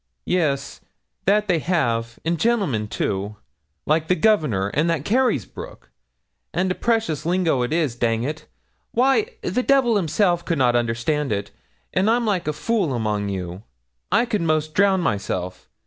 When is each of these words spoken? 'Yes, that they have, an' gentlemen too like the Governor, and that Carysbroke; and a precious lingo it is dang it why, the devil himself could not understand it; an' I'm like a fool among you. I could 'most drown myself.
'Yes, 0.25 0.81
that 1.25 1.47
they 1.47 1.59
have, 1.59 2.17
an' 2.25 2.37
gentlemen 2.37 2.87
too 2.87 3.35
like 3.85 4.07
the 4.07 4.15
Governor, 4.15 4.69
and 4.69 4.89
that 4.89 5.05
Carysbroke; 5.05 5.91
and 6.55 6.71
a 6.71 6.73
precious 6.73 7.23
lingo 7.23 7.61
it 7.61 7.71
is 7.71 7.93
dang 7.95 8.23
it 8.23 8.47
why, 8.93 9.29
the 9.43 9.61
devil 9.61 9.97
himself 9.97 10.43
could 10.43 10.57
not 10.57 10.75
understand 10.75 11.31
it; 11.31 11.51
an' 11.93 12.09
I'm 12.09 12.25
like 12.25 12.47
a 12.47 12.53
fool 12.53 12.95
among 12.95 13.29
you. 13.29 13.61
I 14.11 14.25
could 14.25 14.41
'most 14.41 14.73
drown 14.73 15.01
myself. 15.01 15.69